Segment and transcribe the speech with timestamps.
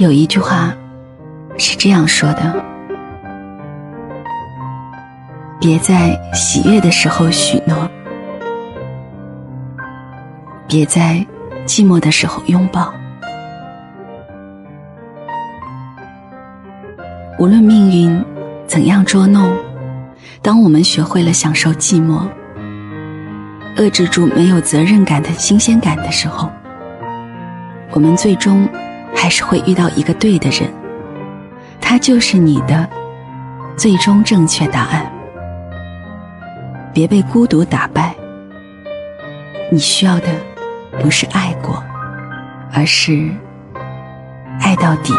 [0.00, 0.74] 有一句话
[1.58, 2.64] 是这样说的：
[5.60, 7.86] 别在喜悦的时候许诺，
[10.66, 11.22] 别在
[11.66, 12.90] 寂寞的时候拥抱。
[17.38, 18.24] 无论命运
[18.66, 19.54] 怎样捉弄，
[20.40, 22.22] 当我们学会了享受寂寞，
[23.76, 26.50] 遏制住没有责任感的新鲜感的时候，
[27.92, 28.66] 我们最终。
[29.22, 30.72] 还是会遇到一个对的人，
[31.78, 32.88] 他就是你的
[33.76, 35.12] 最终正确答案。
[36.94, 38.14] 别被孤独打败，
[39.70, 40.28] 你需要的
[41.02, 41.84] 不是爱过，
[42.72, 43.28] 而是
[44.58, 45.12] 爱到底。